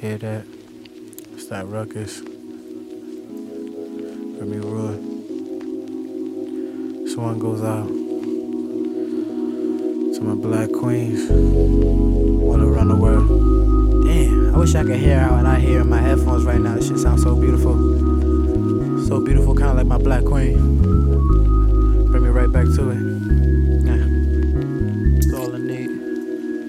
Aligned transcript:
Hear 0.00 0.16
that? 0.18 0.44
It's 1.32 1.46
that 1.48 1.66
ruckus. 1.66 2.20
Let 2.20 2.36
me 4.46 4.58
roar. 4.58 4.92
This 7.02 7.16
one 7.16 7.40
goes 7.40 7.64
out 7.64 7.88
to 10.14 10.20
my 10.22 10.34
black 10.36 10.70
queens 10.70 11.28
all 11.28 12.62
around 12.62 12.88
the 12.90 12.94
world. 12.94 13.26
Damn, 14.06 14.54
I 14.54 14.58
wish 14.58 14.76
I 14.76 14.84
could 14.84 15.00
hear 15.00 15.20
what 15.32 15.44
I 15.44 15.58
hear 15.58 15.80
in 15.80 15.88
my 15.90 16.00
headphones 16.00 16.44
right 16.44 16.60
now. 16.60 16.76
This 16.76 16.86
shit 16.86 16.98
sounds 16.98 17.24
so 17.24 17.34
beautiful. 17.34 17.74
So 19.08 19.20
beautiful, 19.20 19.56
kind 19.56 19.70
of 19.70 19.76
like 19.78 19.86
my 19.86 19.98
black 19.98 20.22
queen. 20.24 20.78
Bring 22.06 22.22
me 22.22 22.28
right 22.28 22.52
back 22.52 22.66
to 22.66 22.90
it. 22.90 23.00
Yeah. 23.84 24.06
That's 25.16 25.32
all 25.34 25.56
I 25.56 25.58
need. 25.58 25.90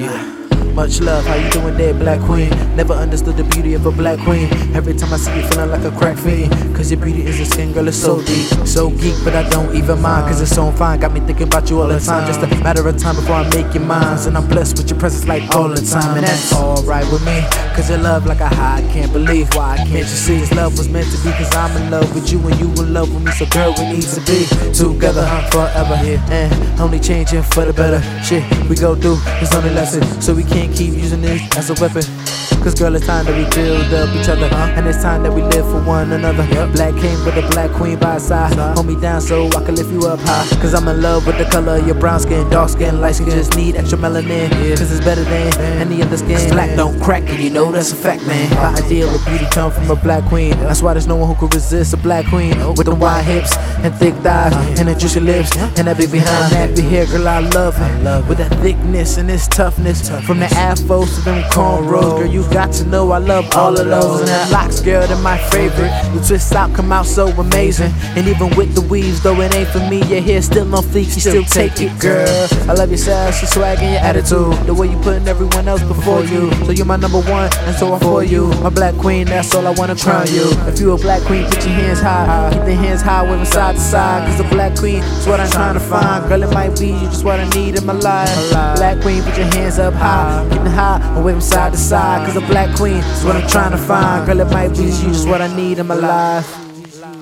Yeah. 0.00 0.39
Much 0.80 0.98
love, 1.02 1.26
how 1.26 1.34
you 1.34 1.50
doing 1.50 1.76
there, 1.76 1.92
black 1.92 2.18
queen? 2.22 2.48
Never 2.74 2.94
understood 2.94 3.36
the 3.36 3.44
beauty 3.44 3.74
of 3.74 3.84
a 3.84 3.92
black 3.92 4.18
queen. 4.20 4.48
Every 4.74 4.94
time 4.94 5.12
I 5.12 5.18
see 5.18 5.36
you, 5.36 5.46
feeling 5.48 5.68
like 5.68 5.84
a 5.84 5.90
crack 5.90 6.16
fiend. 6.16 6.50
Cause 6.74 6.90
your 6.90 6.98
beauty 6.98 7.26
is 7.26 7.38
a 7.38 7.44
skin, 7.44 7.74
girl, 7.74 7.86
it's 7.86 7.98
so 7.98 8.22
deep. 8.22 8.46
So 8.66 8.88
geek, 8.88 9.14
but 9.22 9.36
I 9.36 9.46
don't 9.50 9.76
even 9.76 10.00
mind. 10.00 10.28
Cause 10.28 10.40
it's 10.40 10.54
so 10.54 10.70
fine, 10.70 10.98
got 10.98 11.12
me 11.12 11.20
thinking 11.20 11.48
about 11.48 11.68
you 11.68 11.82
all 11.82 11.88
the 11.88 12.00
time. 12.00 12.26
Just 12.26 12.40
a 12.40 12.46
matter 12.64 12.88
of 12.88 12.96
time 12.96 13.16
before 13.16 13.34
I 13.34 13.48
make 13.50 13.74
your 13.74 13.84
minds. 13.84 14.24
And 14.24 14.38
I'm 14.38 14.48
blessed 14.48 14.78
with 14.78 14.88
your 14.88 14.98
presence 14.98 15.28
like 15.28 15.54
all 15.54 15.68
the 15.68 15.82
time. 15.82 16.16
And 16.16 16.26
that's 16.26 16.50
alright 16.54 17.04
with 17.12 17.26
me. 17.26 17.42
Cause 17.76 17.90
your 17.90 17.98
love 17.98 18.24
like 18.24 18.40
a 18.40 18.48
high, 18.48 18.78
I 18.78 18.92
can't 18.92 19.12
believe 19.12 19.52
why. 19.52 19.76
Can't 19.76 19.90
you 19.92 20.04
see 20.04 20.38
this 20.38 20.52
love 20.54 20.78
was 20.78 20.88
meant 20.88 21.12
to 21.12 21.18
be? 21.22 21.30
Cause 21.32 21.54
I'm 21.54 21.76
in 21.76 21.90
love 21.90 22.14
with 22.14 22.32
you 22.32 22.38
and 22.48 22.58
you 22.58 22.68
in 22.82 22.94
love 22.94 23.12
with 23.12 23.22
me. 23.22 23.32
So, 23.32 23.44
girl, 23.44 23.74
we 23.76 23.84
need 23.92 24.08
to 24.16 24.20
be 24.22 24.46
together 24.72 25.26
forever. 25.52 25.96
Here 25.98 26.22
and 26.30 26.80
only 26.80 26.98
changing 26.98 27.42
for 27.42 27.66
the 27.66 27.74
better. 27.74 28.00
Shit, 28.24 28.42
we 28.70 28.76
go 28.76 28.96
through, 28.96 29.18
it's 29.42 29.54
only 29.54 29.68
lesson. 29.68 30.02
So 30.22 30.34
we 30.34 30.42
can't 30.42 30.69
keep 30.74 30.94
using 30.94 31.24
it 31.24 31.56
as 31.56 31.70
a 31.70 31.74
weapon. 31.74 32.39
Cause 32.62 32.74
girl, 32.74 32.94
it's 32.94 33.06
time 33.06 33.24
that 33.24 33.36
we 33.36 33.44
build 33.56 33.92
up 33.94 34.14
each 34.14 34.28
other. 34.28 34.46
And 34.76 34.86
it's 34.86 35.02
time 35.02 35.22
that 35.22 35.32
we 35.32 35.42
live 35.42 35.64
for 35.64 35.82
one 35.82 36.12
another. 36.12 36.44
Black 36.72 36.94
king 36.94 37.16
with 37.24 37.36
a 37.36 37.48
black 37.52 37.70
queen 37.70 37.98
by 37.98 38.14
his 38.14 38.24
side. 38.24 38.52
Hold 38.76 38.86
me 38.86 39.00
down 39.00 39.22
so 39.22 39.46
I 39.48 39.64
can 39.64 39.76
lift 39.76 39.90
you 39.90 40.06
up 40.06 40.20
high. 40.20 40.46
Cause 40.60 40.74
I'm 40.74 40.86
in 40.88 41.00
love 41.00 41.26
with 41.26 41.38
the 41.38 41.46
color 41.46 41.78
of 41.78 41.86
your 41.86 41.94
brown 41.94 42.20
skin, 42.20 42.48
dark 42.50 42.68
skin, 42.68 43.00
light 43.00 43.14
skin. 43.14 43.30
Just 43.30 43.56
need 43.56 43.76
extra 43.76 43.98
melanin. 43.98 44.50
Cause 44.76 44.92
it's 44.92 45.04
better 45.04 45.24
than 45.24 45.52
any 45.80 46.02
other 46.02 46.18
skin. 46.18 46.36
Cause 46.36 46.52
black 46.52 46.76
don't 46.76 47.00
crack, 47.00 47.22
and 47.30 47.42
you 47.42 47.48
know 47.48 47.72
that's 47.72 47.92
a 47.92 47.96
fact, 47.96 48.26
man. 48.26 48.50
My 48.56 48.74
ideal 48.78 49.08
of 49.14 49.24
beauty 49.24 49.46
come 49.50 49.72
from 49.72 49.90
a 49.90 49.96
black 49.96 50.24
queen. 50.24 50.50
That's 50.60 50.82
why 50.82 50.92
there's 50.92 51.06
no 51.06 51.16
one 51.16 51.34
who 51.34 51.40
could 51.40 51.54
resist 51.54 51.94
a 51.94 51.96
black 51.96 52.26
queen. 52.26 52.56
With 52.76 52.86
the 52.86 52.94
wide 52.94 53.24
hips 53.24 53.56
and 53.56 53.94
thick 53.94 54.14
thighs 54.16 54.54
and 54.78 54.86
the 54.86 54.94
juicy 54.94 55.20
lips 55.20 55.56
and 55.56 55.86
that 55.88 55.96
big 55.96 56.12
behind 56.12 56.52
that 56.52 56.76
big 56.76 56.84
hair, 56.84 57.06
girl, 57.06 57.26
I 57.26 57.40
love 57.40 57.74
it. 57.78 58.28
With 58.28 58.38
that 58.38 58.52
thickness 58.60 59.16
and 59.16 59.28
this 59.28 59.48
toughness. 59.48 60.10
From 60.26 60.40
the 60.40 60.46
afros 60.46 61.14
to 61.16 61.20
them 61.22 61.42
cornrows, 61.50 62.18
girl, 62.18 62.26
you 62.26 62.49
got 62.52 62.72
to 62.74 62.84
know 62.84 63.10
I 63.12 63.18
love 63.18 63.46
all 63.56 63.78
of 63.78 63.86
those. 63.86 64.20
And 64.20 64.28
that 64.28 64.50
locks, 64.50 64.80
girl, 64.80 65.06
they're 65.06 65.16
my 65.18 65.38
favorite. 65.50 65.90
The 66.14 66.24
twist 66.26 66.52
out 66.54 66.74
come 66.74 66.92
out 66.92 67.06
so 67.06 67.28
amazing. 67.28 67.92
And 68.16 68.28
even 68.28 68.54
with 68.56 68.74
the 68.74 68.80
weaves, 68.82 69.22
though 69.22 69.40
it 69.40 69.54
ain't 69.54 69.68
for 69.68 69.80
me, 69.88 70.02
your 70.04 70.20
hair 70.20 70.42
still 70.42 70.74
on 70.74 70.82
fleek, 70.84 71.14
you 71.14 71.20
still 71.20 71.44
take 71.44 71.80
it, 71.80 71.98
girl. 72.00 72.48
I 72.68 72.74
love 72.74 72.90
your 72.90 72.98
sass, 72.98 73.40
your 73.40 73.48
swag, 73.48 73.78
and 73.78 73.92
your 73.92 74.02
attitude. 74.02 74.66
The 74.66 74.74
way 74.74 74.88
you 74.88 74.98
putting 74.98 75.26
everyone 75.28 75.68
else 75.68 75.82
before 75.82 76.24
you. 76.24 76.52
So 76.64 76.72
you're 76.72 76.86
my 76.86 76.96
number 76.96 77.20
one, 77.20 77.50
and 77.66 77.76
so 77.76 77.92
I'm 77.94 78.00
for 78.00 78.24
you. 78.24 78.48
My 78.62 78.70
black 78.70 78.94
queen, 78.96 79.26
that's 79.26 79.54
all 79.54 79.66
I 79.66 79.70
wanna 79.70 79.96
crown 79.96 80.26
you. 80.28 80.50
If 80.66 80.80
you 80.80 80.92
a 80.92 80.96
black 80.98 81.22
queen, 81.22 81.44
put 81.46 81.64
your 81.64 81.74
hands 81.74 82.00
high. 82.00 82.50
Keep 82.52 82.64
the 82.64 82.74
hands 82.74 83.02
high, 83.02 83.22
waving 83.22 83.44
side 83.46 83.76
to 83.76 83.80
side. 83.80 84.26
Cause 84.26 84.38
the 84.38 84.48
black 84.48 84.76
queen 84.76 85.02
is 85.02 85.26
what 85.26 85.40
I'm 85.40 85.50
trying 85.50 85.74
to 85.74 85.80
find. 85.80 86.28
Girl, 86.28 86.42
it 86.42 86.52
might 86.52 86.78
be 86.78 86.88
you 86.88 87.08
just 87.10 87.24
what 87.24 87.40
I 87.40 87.48
need 87.50 87.76
in 87.76 87.86
my 87.86 87.92
life. 87.92 88.50
Black 88.76 89.00
queen, 89.00 89.22
put 89.22 89.36
your 89.36 89.46
hands 89.46 89.78
up 89.78 89.94
high. 89.94 90.46
Getting 90.48 90.66
high 90.66 91.00
and 91.16 91.24
waving 91.24 91.40
side 91.40 91.72
to 91.72 91.78
side. 91.78 92.26
Cause 92.26 92.36
the 92.40 92.46
black 92.46 92.74
queen 92.76 92.96
is 92.96 93.24
what 93.24 93.36
I'm 93.36 93.48
trying 93.48 93.72
to 93.72 93.78
find. 93.78 94.26
Girl, 94.26 94.40
it 94.40 94.50
might 94.50 94.68
be 94.68 94.84
you 94.84 94.90
just 94.90 95.28
what 95.28 95.40
I 95.40 95.54
need 95.54 95.78
in 95.78 95.86
my 95.86 95.94
life. 95.94 96.56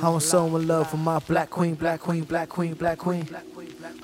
I 0.03 0.09
want 0.11 0.23
so 0.23 0.47
in 0.57 0.67
love 0.67 0.93
with 0.93 1.01
my 1.01 1.19
black 1.21 1.51
queen, 1.51 1.75
black 1.75 2.01
queen, 2.01 2.25
black 2.25 2.49
queen, 2.49 2.75
black 2.75 2.99
queen. 2.99 3.27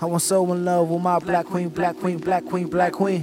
I 0.00 0.06
want 0.06 0.22
so 0.22 0.52
in 0.52 0.64
love 0.64 0.88
with 0.88 1.02
my 1.02 1.18
black 1.18 1.46
queen, 1.46 1.68
black 1.68 1.96
queen, 1.96 2.18
black 2.18 2.44
queen, 2.44 2.68
black 2.68 2.92
queen. 2.92 3.22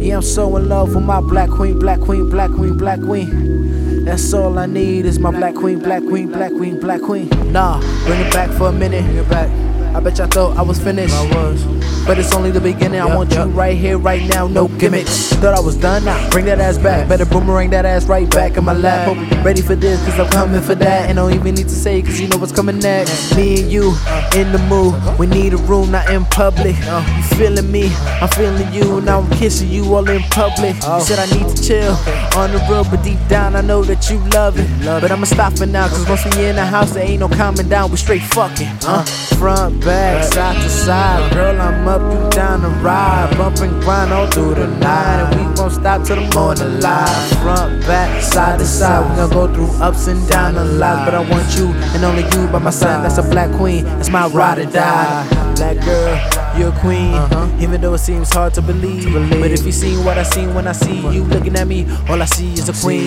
Yeah, 0.00 0.16
I'm 0.16 0.22
so 0.22 0.56
in 0.56 0.68
love 0.68 0.94
with 0.94 1.04
my 1.04 1.20
black 1.20 1.50
queen, 1.50 1.78
black 1.78 2.00
queen, 2.00 2.30
black 2.30 2.50
queen, 2.52 2.76
black 2.76 3.00
queen. 3.00 4.04
That's 4.04 4.32
all 4.32 4.58
I 4.58 4.66
need 4.66 5.04
is 5.04 5.18
my 5.18 5.30
black 5.30 5.54
queen, 5.54 5.78
black 5.78 6.02
queen, 6.02 6.32
black 6.32 6.52
queen, 6.52 6.80
black 6.80 7.02
queen. 7.02 7.28
Nah, 7.52 7.80
bring 8.04 8.20
it 8.20 8.32
back 8.32 8.50
for 8.56 8.68
a 8.68 8.72
minute. 8.72 9.04
Bring 9.04 9.18
it 9.18 9.28
back. 9.28 9.50
I 9.94 10.00
bet 10.00 10.18
y'all 10.18 10.28
thought 10.28 10.56
I 10.56 10.62
was 10.62 10.78
finished. 10.78 11.14
I 11.14 11.34
was. 11.34 11.79
But 12.06 12.18
it's 12.18 12.34
only 12.34 12.50
the 12.50 12.60
beginning. 12.60 13.00
I 13.00 13.14
want 13.14 13.32
you 13.32 13.42
right 13.44 13.76
here, 13.76 13.98
right 13.98 14.22
now, 14.28 14.46
no 14.48 14.68
gimmicks. 14.68 15.32
Thought 15.34 15.54
I 15.54 15.60
was 15.60 15.76
done, 15.76 16.04
now 16.04 16.30
bring 16.30 16.46
that 16.46 16.58
ass 16.58 16.78
back. 16.78 17.08
Better 17.08 17.24
boomerang 17.24 17.70
that 17.70 17.84
ass 17.84 18.06
right 18.06 18.28
back 18.30 18.56
in 18.56 18.64
my 18.64 18.72
lap. 18.72 19.16
Ready 19.44 19.62
for 19.62 19.74
this, 19.74 20.02
cause 20.04 20.18
I'm 20.18 20.30
coming 20.30 20.60
for 20.60 20.74
that. 20.74 21.08
And 21.08 21.16
don't 21.16 21.32
even 21.32 21.54
need 21.54 21.68
to 21.68 21.74
say, 21.74 22.02
cause 22.02 22.20
you 22.20 22.28
know 22.28 22.36
what's 22.38 22.52
coming 22.52 22.78
next. 22.78 23.36
Me 23.36 23.60
and 23.60 23.70
you 23.70 23.94
in 24.34 24.52
the 24.52 24.58
mood. 24.68 24.94
We 25.18 25.26
need 25.26 25.54
a 25.54 25.58
room, 25.58 25.90
not 25.92 26.10
in 26.10 26.24
public. 26.26 26.76
You 26.76 27.22
feeling 27.36 27.70
me? 27.70 27.90
I'm 28.20 28.28
feeling 28.28 28.72
you. 28.72 29.00
Now 29.00 29.20
I'm 29.20 29.30
kissing 29.38 29.68
you 29.70 29.94
all 29.94 30.08
in 30.08 30.22
public. 30.30 30.74
You 30.76 31.00
said 31.00 31.18
I 31.18 31.26
need 31.36 31.56
to 31.56 31.62
chill 31.62 31.92
on 32.36 32.52
the 32.52 32.58
real, 32.68 32.84
but 32.84 33.02
deep 33.02 33.20
down 33.28 33.56
I 33.56 33.60
know 33.60 33.82
that 33.84 34.10
you 34.10 34.18
love 34.30 34.58
it. 34.58 34.68
But 34.84 35.10
I'ma 35.10 35.26
stop 35.26 35.56
for 35.56 35.66
now, 35.66 35.88
cause 35.88 36.08
once 36.08 36.24
we 36.24 36.46
in 36.46 36.56
the 36.56 36.64
house, 36.64 36.92
there 36.92 37.04
ain't 37.04 37.20
no 37.20 37.28
calming 37.28 37.68
down. 37.68 37.90
We 37.90 37.96
straight 37.96 38.22
fucking. 38.22 38.68
Uh, 38.82 39.04
front, 39.40 39.82
back, 39.84 40.24
side 40.32 40.60
to 40.62 40.68
side. 40.68 41.32
Girl, 41.32 41.60
I'm 41.60 41.88
up, 41.90 42.00
you 42.12 42.30
down 42.30 42.62
the 42.62 42.68
ride. 42.86 43.34
Bump 43.36 43.58
and 43.58 43.82
grind 43.82 44.12
all 44.12 44.28
through 44.28 44.54
the 44.54 44.66
night. 44.66 45.32
And 45.32 45.40
we 45.40 45.60
won't 45.60 45.72
stop 45.72 46.04
till 46.04 46.16
the 46.16 46.34
morning 46.34 46.80
light. 46.80 47.38
Front, 47.42 47.82
back, 47.86 48.22
side 48.22 48.58
to 48.58 48.64
side. 48.64 49.02
We 49.10 49.16
gonna 49.16 49.34
go 49.34 49.52
through 49.52 49.72
ups 49.82 50.06
and 50.06 50.26
downs 50.28 50.56
a 50.56 50.64
lot. 50.64 51.04
But 51.06 51.14
I 51.14 51.22
want 51.30 51.56
you 51.56 51.66
and 51.94 52.04
only 52.04 52.22
you 52.22 52.46
by 52.48 52.58
my 52.58 52.70
side. 52.70 53.04
That's 53.04 53.18
a 53.18 53.22
black 53.22 53.50
queen. 53.56 53.84
That's 53.84 54.10
my 54.10 54.26
ride 54.28 54.58
or 54.58 54.66
die. 54.66 55.26
Black 55.56 55.84
girl, 55.84 56.58
you're 56.58 56.72
a 56.74 56.80
queen. 56.80 57.12
Even 57.60 57.80
though 57.80 57.94
it 57.94 57.98
seems 57.98 58.32
hard 58.32 58.54
to 58.54 58.62
believe. 58.62 59.12
But 59.12 59.50
if 59.50 59.66
you 59.66 59.72
seen 59.72 60.04
what 60.04 60.16
I 60.16 60.22
seen 60.22 60.54
when 60.54 60.66
I 60.66 60.72
see 60.72 61.00
you 61.10 61.24
looking 61.24 61.56
at 61.56 61.66
me, 61.66 61.86
all 62.08 62.22
I 62.22 62.24
see 62.24 62.52
is 62.54 62.68
a 62.68 62.72
queen. 62.72 63.06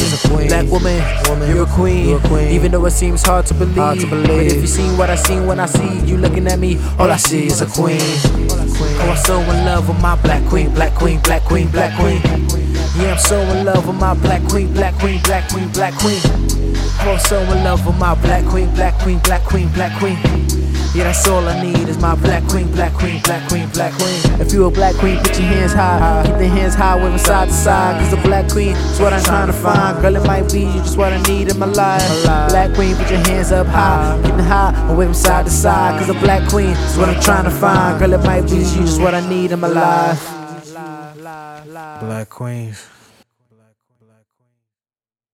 Black 0.50 0.68
woman, 0.70 1.02
you're 1.50 1.64
a 1.64 1.74
queen. 1.78 2.20
Even 2.52 2.72
though 2.72 2.86
it 2.86 2.92
seems 2.92 3.24
hard 3.24 3.46
to 3.48 3.54
believe. 3.54 4.10
But 4.10 4.30
if 4.30 4.62
you 4.62 4.68
seen 4.68 4.98
what 4.98 5.10
I 5.10 5.16
seen 5.16 5.48
when 5.48 5.60
I 5.60 5.66
see 5.68 6.00
you 6.02 6.18
looking 6.18 6.48
at 6.48 6.60
me, 6.60 6.78
all 7.00 7.10
I 7.10 7.18
see 7.18 7.48
is 7.48 7.62
a 7.62 7.66
queen. 7.66 8.00
Oh, 8.80 9.10
I'm 9.10 9.18
so 9.18 9.40
in 9.40 9.66
love 9.66 9.88
with 9.88 10.02
my 10.02 10.16
black 10.16 10.48
queen, 10.50 10.74
black 10.74 10.94
queen, 10.96 11.20
black 11.22 11.44
queen, 11.44 11.70
black 11.70 11.98
queen. 12.00 12.22
Yeah, 12.96 13.14
I'm 13.14 13.20
so 13.20 13.40
in 13.40 13.66
love 13.66 13.88
with 13.88 13.98
my 13.98 14.14
black 14.14 14.44
queen, 14.48 14.74
black 14.74 14.94
queen, 15.00 15.22
black 15.24 15.50
queen, 15.50 15.70
black 15.70 15.94
queen. 16.00 16.20
Oh, 16.26 17.14
I'm 17.14 17.20
so 17.20 17.40
in 17.40 17.64
love 17.64 17.86
with 17.86 17.98
my 17.98 18.16
black 18.16 18.46
queen, 18.46 18.74
black 18.74 18.98
queen, 19.00 19.20
black 19.20 19.44
queen, 19.44 19.70
black 19.70 19.98
queen. 20.00 20.63
Yeah, 20.96 21.06
that's 21.06 21.28
all 21.28 21.48
I 21.48 21.60
need 21.60 21.90
is 21.90 21.98
my 21.98 22.14
black 22.14 22.44
queen, 22.48 22.72
black 22.72 22.94
queen, 22.94 23.20
black 23.24 23.50
queen, 23.50 23.68
black 23.70 23.94
queen. 23.94 24.40
If 24.40 24.54
you 24.54 24.66
a 24.66 24.70
black 24.70 24.94
queen, 24.94 25.18
put 25.18 25.40
your 25.40 25.48
hands 25.48 25.74
high. 25.74 26.22
Keep 26.24 26.38
the 26.38 26.48
hands 26.48 26.76
high, 26.76 26.96
waving 27.04 27.18
side 27.18 27.48
to 27.48 27.54
side. 27.54 28.00
Cause 28.00 28.12
the 28.12 28.18
black 28.18 28.48
queen 28.52 28.76
is 28.76 29.00
what 29.00 29.12
I'm 29.12 29.24
trying 29.24 29.48
to 29.48 29.54
find. 29.54 30.00
Girl, 30.04 30.16
it 30.16 30.28
might 30.28 30.52
be 30.52 30.60
you 30.60 30.74
just 30.74 30.96
what 30.96 31.12
I 31.12 31.20
need 31.24 31.50
in 31.50 31.58
my 31.58 31.66
life. 31.66 32.24
Black 32.50 32.76
queen, 32.76 32.96
put 32.96 33.10
your 33.10 33.22
hands 33.22 33.52
up 33.52 33.66
high. 33.66 34.22
Getting 34.22 34.46
high 34.46 34.72
and 34.88 34.96
waving 34.96 35.16
side 35.16 35.46
to 35.46 35.52
side. 35.52 35.98
Cause 35.98 36.10
the 36.10 36.20
black 36.26 36.48
queen 36.48 36.70
is 36.70 36.96
what 36.96 37.10
I'm 37.10 37.20
trying 37.20 37.46
to 37.46 37.52
find. 37.52 37.98
Girl, 38.00 38.14
it 38.14 38.24
might 38.24 38.42
be 38.42 38.58
you 38.58 38.86
just 38.86 39.02
what 39.02 39.16
I 39.16 39.28
need 39.28 39.52
in 39.52 39.62
my 39.62 39.70
life. 39.70 40.24
Black 42.02 42.30
queens. 42.30 42.86